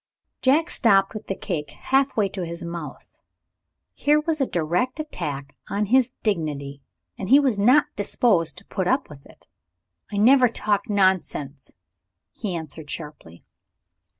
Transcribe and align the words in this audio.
Jack 0.41 0.71
stopped 0.71 1.13
with 1.13 1.27
the 1.27 1.35
cake 1.35 1.69
half 1.77 2.17
way 2.17 2.27
to 2.29 2.43
his 2.43 2.63
mouth. 2.63 3.19
Here 3.93 4.19
was 4.19 4.41
a 4.41 4.47
direct 4.47 4.99
attack 4.99 5.55
on 5.69 5.85
his 5.85 6.13
dignity, 6.23 6.81
and 7.19 7.29
he 7.29 7.39
was 7.39 7.59
not 7.59 7.85
disposed 7.95 8.57
to 8.57 8.65
put 8.65 8.87
up 8.87 9.09
with 9.11 9.27
it. 9.27 9.47
"I 10.11 10.17
never 10.17 10.49
talk 10.49 10.89
nonsense," 10.89 11.73
he 12.31 12.55
answered 12.55 12.89
sharply. 12.89 13.45